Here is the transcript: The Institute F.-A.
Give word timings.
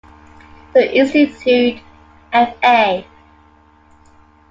The 0.73 0.95
Institute 0.97 1.79
F.-A. 2.33 3.05